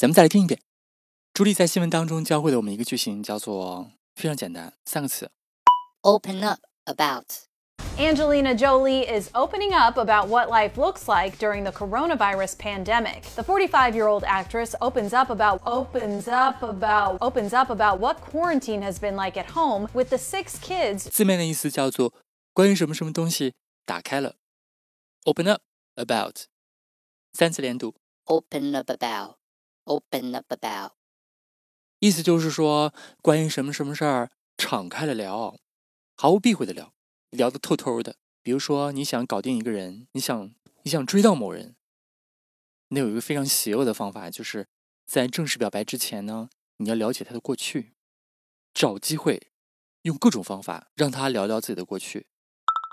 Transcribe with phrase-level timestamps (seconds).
[0.00, 0.60] 咱们再来听一遍。
[1.32, 5.30] 朱莉在新闻当中教会了我们一个句型，叫做非常简单，三个词：
[6.02, 13.22] open up about。Angelina Jolie is opening up about what life looks like during the coronavirus pandemic.
[13.34, 18.98] The 45-year-old actress opens up about opens up about opens up about what quarantine has
[18.98, 21.08] been like at home with the six kids.
[21.10, 22.12] 字面的意思叫做
[22.52, 23.54] 关于什么什么东西
[23.86, 24.36] 打开了，
[25.24, 25.62] open up
[25.94, 26.44] about，
[27.32, 27.94] 三次连读，
[28.24, 29.36] open up about。
[29.85, 30.91] Open up about，
[31.99, 35.57] 意思就是说，关于什么什么事儿，敞开了聊，
[36.15, 36.93] 毫无避讳的聊，
[37.31, 38.15] 聊得透透的。
[38.43, 41.75] 比如说，你想搞定一个人，你想你想追到某人，
[42.89, 44.67] 那有一个非常邪恶的方法，就是
[45.07, 47.93] 在正式表白之前呢，你要了解他的过去，
[48.73, 49.51] 找机会，
[50.03, 52.27] 用各种方法让他聊聊自己的过去。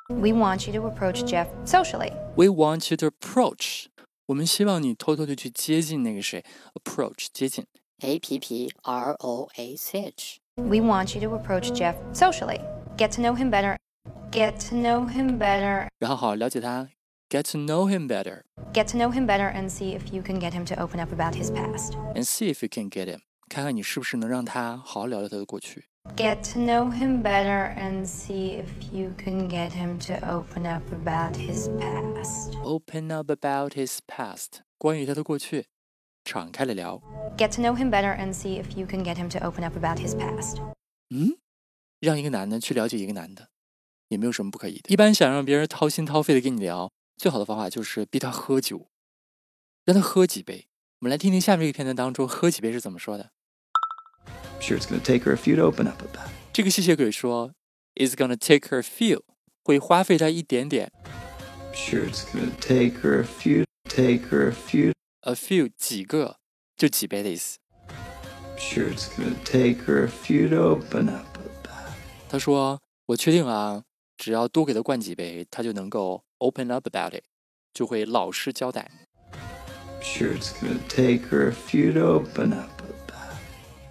[0.09, 2.13] We want you to approach Jeff socially.
[2.35, 3.89] We want you to approach.
[4.28, 6.44] 我们希望你偷偷的去接近那个谁，
[6.76, 7.66] approach 接近，
[8.02, 12.62] A P P R O A C H。We want you to approach Jeff socially,
[12.96, 13.78] get to know him better,
[14.32, 16.90] get to know him better，然后好好了解他，
[17.30, 20.52] get to know him better, get to know him better and see if you can get
[20.52, 25.86] him to open up about his past, and see if you can get him，看看你是不是能让他好好聊聊他的过去。
[26.17, 30.83] Get to know him better and see if you can get him to open up
[30.93, 32.57] about his past.
[32.65, 34.63] Open up about his past.
[34.79, 35.67] 关于他的过去，
[36.25, 37.01] 敞开了聊。
[37.37, 40.01] Get to know him better and see if you can get him to open up about
[40.01, 40.59] his past.
[41.11, 41.39] 嗯，
[42.01, 43.51] 让一个男的去了解一个男的，
[44.09, 44.91] 也没有什么不可以的。
[44.93, 48.89] 一般想让别人掏心掏肺的跟你聊，最好的方法就是逼他喝酒，
[49.85, 50.67] 让他喝几杯。
[50.99, 53.31] 我们来听听下面这个片段当中喝几杯是怎么说的。
[54.60, 56.30] Sure, it's gonna take her a few to open up about.
[56.54, 57.52] 这个吸血鬼说，
[57.96, 59.22] It's gonna take her a few，
[59.64, 60.92] 会花费她一点点。
[61.74, 64.94] Sure, it's gonna take her a few, take her a few.
[65.22, 66.38] A few 几个，
[66.78, 67.58] 就几杯的意思。
[68.58, 71.94] Sure, it's gonna take her a few to open up about.
[72.30, 73.84] 他说，我确定啊，
[74.18, 77.24] 只要多给他灌几杯，他就能够 open up about it，
[77.74, 78.90] 就会老实交代。
[80.02, 82.77] Sure, it's gonna take her a few to open up.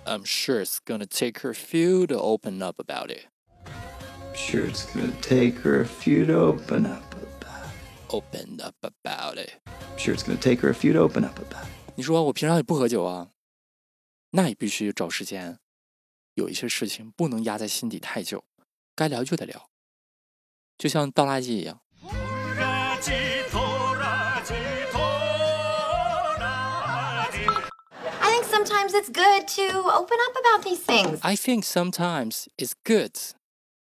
[0.06, 3.26] I'm sure it's gonna take her a few to open up about it.
[4.34, 7.69] Sure, it's gonna take her a few to open up about.
[8.09, 9.60] Open up about it.
[9.97, 11.66] Sure, it's gonna take her a few to open up about.
[11.94, 13.31] 你说我平常也不喝酒啊，
[14.31, 15.59] 那也必须找时间。
[16.34, 18.43] 有一些事情不能压在心底太久，
[18.97, 19.69] 该聊就得聊，
[20.78, 21.81] 就像倒垃圾一样。
[28.66, 31.20] sometimes it's good to open up about these things.
[31.22, 33.15] I think sometimes it's good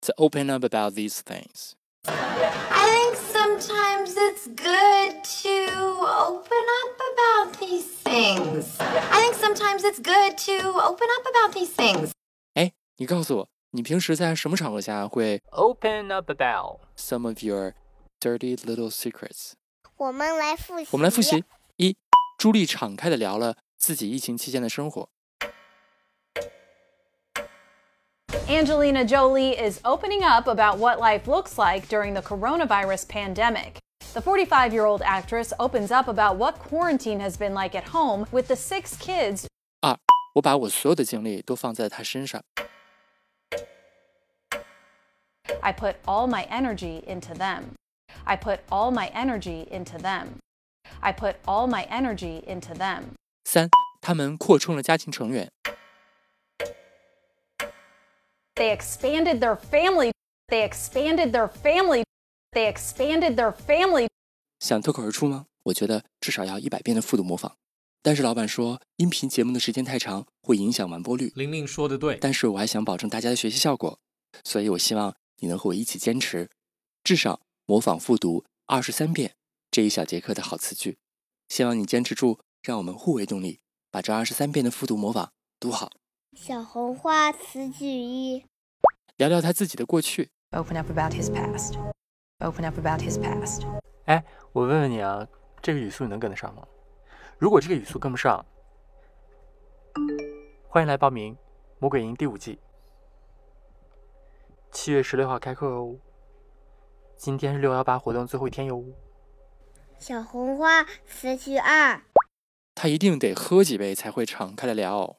[0.02, 1.76] to open up about these things.
[2.04, 5.56] I think sometimes it's good to
[6.00, 8.76] open up about these things.
[8.80, 12.12] I think sometimes it's good to open up about these things.
[12.54, 17.74] 哎，你告诉我，你平时在什么场合下会 open up about some of your
[18.20, 19.52] dirty little secrets？
[19.96, 20.88] 我们来复习。
[20.92, 21.44] 我们来复习：
[21.76, 21.96] 一，
[22.38, 25.08] 朱莉敞开的聊了 自己疫情期间的生活。
[28.48, 33.78] Angelina Jolie is opening up about what life looks like during the coronavirus pandemic.
[34.12, 38.26] The 45 year old actress opens up about what quarantine has been like at home
[38.32, 39.46] with the six kids.
[39.82, 39.96] 二，
[40.34, 42.42] 我把我所有的精力都放在她身上。
[45.62, 47.76] I put all my energy into them.
[48.24, 50.40] I put all my energy into them.
[51.00, 53.14] I put all my energy into them.
[53.45, 53.69] 三，
[54.01, 55.51] 他们扩充了家庭成员。
[58.55, 60.11] They expanded their family.
[60.47, 62.03] They expanded their family.
[62.51, 64.07] They expanded their family.
[64.59, 65.45] 想脱口而出吗？
[65.63, 67.55] 我觉得至少要一百遍的复读模仿。
[68.01, 71.31] 但是老板说，音频节目的时间太长，会影响完播率。
[71.35, 73.99] 玲玲说的对，但是我还想保证大家的学习效果，
[74.43, 76.49] 所以我希望你能和我一起坚持，
[77.03, 79.35] 至少模仿复读二十三遍
[79.69, 80.97] 这一小节课的好词句。
[81.49, 83.59] 希望你坚持住，让我们互为动力，
[83.91, 85.91] 把这二十三遍的复读模仿读好。
[86.35, 88.43] 小红花词句一，
[89.17, 90.31] 聊聊他自己的过去。
[90.49, 91.75] Open up about his past.
[92.39, 93.63] Open up about his past.
[94.05, 95.27] 哎，我问问你啊，
[95.61, 96.67] 这个语速你能跟得上吗？
[97.37, 98.43] 如果这个语速跟不上，
[100.67, 101.35] 欢迎来报名
[101.77, 102.57] 《魔鬼营》第五季，
[104.71, 105.95] 七月十六号开课哦。
[107.15, 108.83] 今天是六幺八活动最后一天哟。
[109.99, 112.01] 小红花词句二，
[112.75, 115.17] 他一定得喝几杯才会敞开的聊。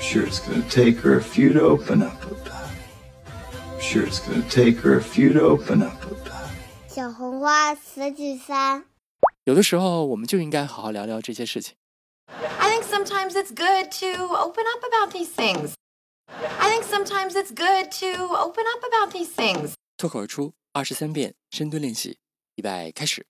[0.00, 2.70] Sure, it's gonna take her a few to open up about.
[3.80, 6.48] Sure, it's gonna take her a few to open up about.
[6.88, 8.84] 小红花词句三，
[9.44, 11.74] 有的时候我们就应该好好聊聊这些事情。
[12.58, 15.74] I think sometimes it's good to open up about these things.
[16.58, 19.72] I think sometimes it's good to open up about these things.
[19.96, 22.18] 脱口而出二十三遍深蹲练习，
[22.54, 23.26] 预备开始。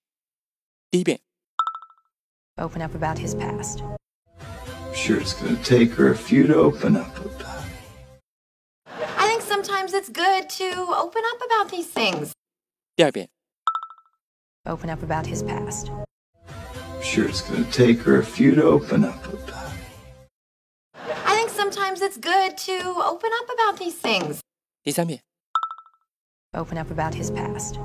[0.91, 1.21] 第一遍，
[2.60, 3.84] Open up about his past.
[4.94, 7.66] Sure, it's gonna take her a few to open up about.
[9.18, 12.32] I think sometimes it's good to open up about these things.
[12.96, 13.28] 第二遍，
[14.66, 15.92] Open up about his past.
[17.02, 19.74] Sure, it's gonna take her a few to open up about.
[21.26, 22.74] I think sometimes it's good to
[23.04, 24.40] open up about these things.
[24.82, 25.20] 第三遍，
[26.54, 27.78] Open up about his past.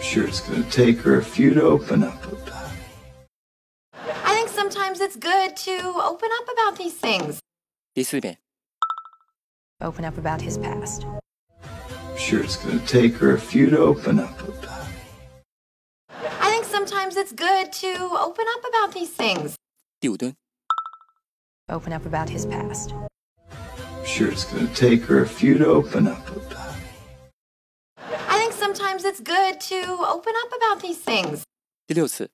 [0.00, 2.46] Sure, it's gonna take her a few to open up about.
[2.46, 2.59] I think
[4.90, 7.38] sometimes it's good to open up about these things.
[7.94, 8.36] 第四遍，
[9.80, 11.06] Open up about his past.
[12.18, 14.88] Sure, it's gonna take her a few to open up about.
[16.40, 19.54] I think sometimes it's good to open up about these things.
[20.00, 20.34] 第五蹲，
[21.68, 22.92] Open up about his past.
[24.04, 26.74] Sure, it's gonna take her a few to open up about.
[28.28, 29.76] I think sometimes it's good to
[30.10, 31.44] open up about these things.
[31.86, 32.32] 第六次，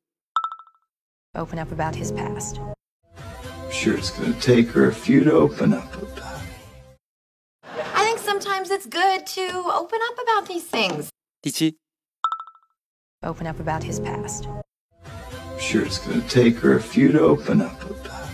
[1.37, 2.61] Open up about his past.
[3.71, 6.43] Sure, it's gonna take her a few to open up about.
[7.95, 11.11] I think sometimes it's good to open up about these things.
[11.43, 11.77] 第七，
[13.23, 14.47] Open up about his past.
[15.59, 18.29] Sure, it's gonna take her a few to open up about.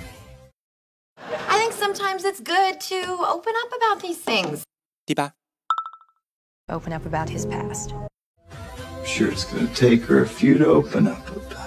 [1.48, 2.96] I think sometimes it's good to
[3.28, 4.64] open up about these things.
[5.06, 5.34] 第八，
[6.68, 7.94] Open up about his past.
[9.04, 11.46] Sure, it's gonna take her a few to open up about.
[11.46, 11.61] I think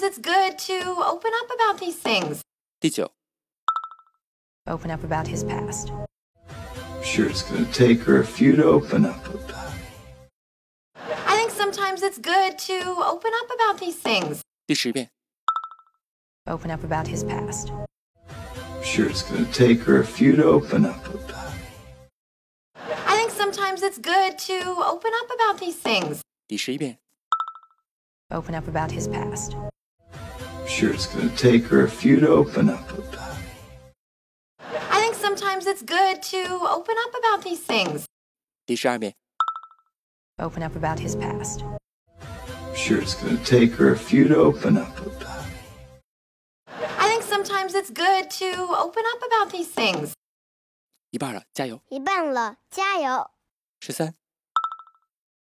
[0.00, 0.74] sometimes it's good to
[1.04, 2.40] open up about these things.
[2.80, 3.12] 第九，
[4.66, 5.92] Open up about his past.
[7.02, 9.74] Sure, it's gonna take her a few to open up about.
[11.26, 12.74] I think sometimes it's good to
[13.04, 14.40] open up about these things.
[14.66, 15.10] 第十遍，
[16.46, 17.70] Open up about his past.
[18.82, 21.52] Sure, it's gonna take her a few to open up about.
[23.06, 26.22] I think sometimes it's good to open up about these things.
[26.48, 26.98] 第十一遍，
[28.30, 29.54] Open up about his past.
[30.70, 33.16] Sure, it's gonna take her a few to open up about.
[34.90, 38.04] I think sometimes it's good to open up about these things.
[38.66, 39.14] 第十二遍，
[40.38, 41.62] Open up about his past.
[42.74, 45.46] Sure, it's gonna take her a few to open up about.
[46.98, 50.12] I think sometimes it's good to open up about these things.
[51.10, 51.80] 一半了，加油！
[51.88, 53.30] 一半了，加油！
[53.80, 54.14] 十三、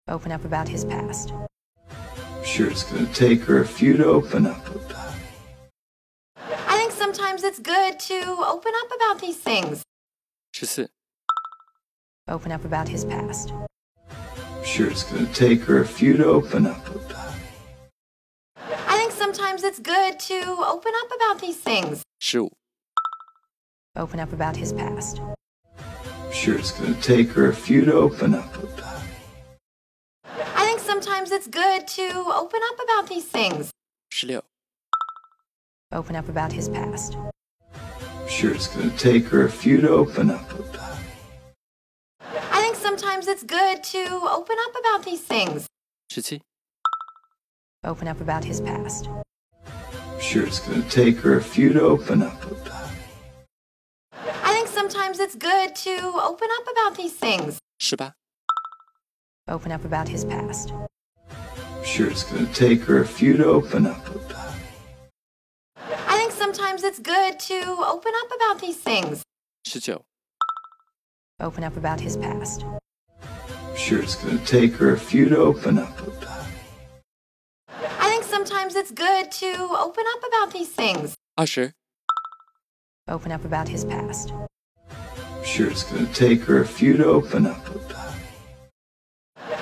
[0.07, 1.29] Open up about his past.
[2.43, 5.02] Sure, it's gonna take her a few to open up about.
[7.43, 9.83] I think sometimes it's good to open up about these things.
[10.53, 10.89] 十四、
[12.29, 13.51] Open up about his past.
[14.63, 17.35] Sure, it's gonna take her a few to open up about.
[18.87, 20.35] I think sometimes it's good to
[20.65, 22.03] open up about these things.
[22.19, 22.51] 十五、
[23.95, 25.19] Open up about his past.
[26.31, 29.03] Sure, it's gonna take her a few to open up about.
[30.55, 33.71] I think sometimes it's good to open up about these things.
[34.09, 34.43] 十六、
[35.91, 37.17] Open up about his past.
[38.34, 41.60] sure it's going to take her a few to open up about it.
[42.50, 45.68] I think sometimes it's good to open up about these things.
[46.10, 46.42] Chichi?
[47.84, 49.06] Open up about his past.
[49.06, 52.98] I'm sure it's going to take her a few to open up about it.
[54.42, 57.60] I think sometimes it's good to open up about these things.
[57.78, 58.14] Shiba?
[59.46, 60.72] Open up about his past.
[61.30, 64.23] I'm sure it's going to take her a few to open up about
[66.94, 69.22] it's good to open up about these things.
[69.64, 70.04] 十九。
[71.40, 72.64] Open up about his past.
[73.20, 76.46] I'm sure it's going to take her a few to open up about.
[77.98, 81.16] I think sometimes it's good to open up about these things.
[81.36, 81.72] 20.
[83.08, 84.32] Open up about his past.
[84.88, 88.14] I'm sure it's going to take her a few to open up about.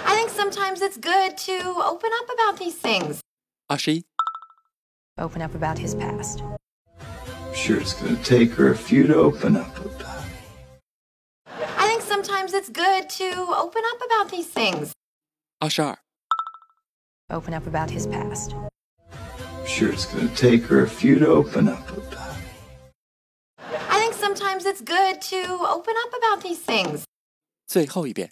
[0.06, 3.22] I think sometimes it's good to open up about these things.
[3.70, 4.02] 21.
[5.16, 6.42] Open up about his past
[7.61, 10.25] Sure, it's gonna take her a few to open up about.
[11.77, 13.25] I think sometimes it's good to
[13.57, 14.91] open up about these things.
[15.59, 15.97] 二十二、
[17.29, 18.53] Open up about his past.
[19.65, 22.17] Sure, it's gonna take her a few to open up about.
[24.67, 25.37] it's good to
[25.67, 27.03] open up about these things.
[27.67, 28.29] 最后一遍。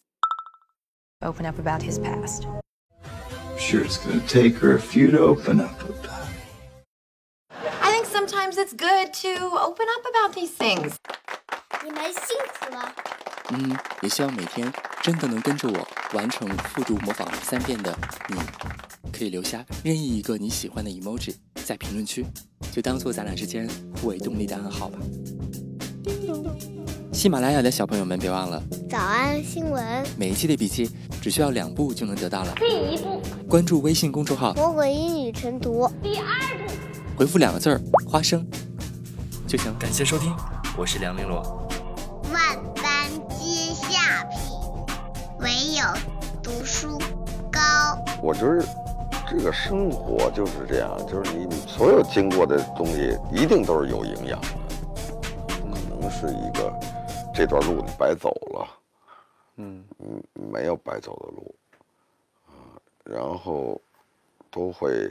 [1.22, 2.46] Open up about his past.
[2.46, 5.96] I'm sure it's gonna take her a few to open up about.
[6.06, 6.19] I think
[8.51, 9.29] Sometimes it's good to
[9.59, 10.95] open up about these things.
[11.85, 12.93] 你们辛苦了。
[13.51, 17.97] 嗯，也希望每天真的能跟着我完成复读模仿三遍的
[18.29, 18.37] 你，
[19.13, 22.25] 可以留下任意一个你喜欢的 emoji 在评论区，
[22.73, 23.69] 就当做咱俩之间
[24.01, 24.99] 互为动力的暗号吧。
[27.13, 30.91] 喜马拉雅的小朋友们，别忘了早安新闻，每一期的笔记
[31.21, 32.55] 只需要两步就能得到了。
[32.57, 35.91] 第一步，关注微信公众号，魔鬼英语晨读。
[37.21, 38.43] 回复两个字儿“花生”
[39.47, 39.79] 就行。
[39.79, 40.35] 感谢收听，
[40.75, 41.37] 我是梁玲珑。
[42.33, 44.41] 万般皆下品，
[45.39, 45.85] 唯有
[46.43, 46.99] 读书
[47.53, 47.61] 高。
[48.23, 48.65] 我觉得
[49.29, 54.49] 这个生活就是这样，就是你你所有经过的东西一定都是有营养的，
[55.47, 56.75] 不可能是一个
[57.35, 58.67] 这段路你白走了，
[59.57, 61.55] 嗯，嗯，没有白走的路，
[62.47, 63.79] 啊，然后
[64.51, 65.11] 都会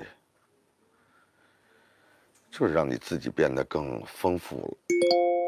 [2.51, 5.38] 就是让你自己变得更丰富了。